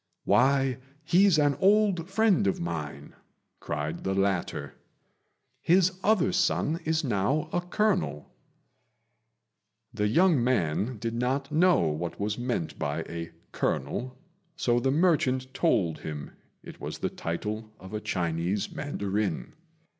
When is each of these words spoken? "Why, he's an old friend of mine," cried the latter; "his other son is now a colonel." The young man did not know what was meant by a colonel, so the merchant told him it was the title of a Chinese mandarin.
"Why, 0.23 0.79
he's 1.03 1.37
an 1.37 1.53
old 1.59 2.09
friend 2.09 2.47
of 2.47 2.59
mine," 2.59 3.13
cried 3.59 4.03
the 4.03 4.15
latter; 4.15 4.73
"his 5.61 5.99
other 6.03 6.31
son 6.31 6.79
is 6.85 7.03
now 7.03 7.49
a 7.53 7.61
colonel." 7.61 8.33
The 9.93 10.07
young 10.07 10.43
man 10.43 10.97
did 10.97 11.13
not 11.13 11.51
know 11.51 11.81
what 11.81 12.19
was 12.19 12.35
meant 12.39 12.79
by 12.79 13.03
a 13.03 13.29
colonel, 13.51 14.17
so 14.55 14.79
the 14.79 14.89
merchant 14.89 15.53
told 15.53 15.99
him 15.99 16.31
it 16.63 16.81
was 16.81 16.97
the 16.97 17.09
title 17.11 17.71
of 17.79 17.93
a 17.93 18.01
Chinese 18.01 18.71
mandarin. 18.71 19.53